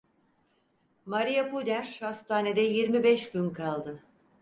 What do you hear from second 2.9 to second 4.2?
beş gün kaldı.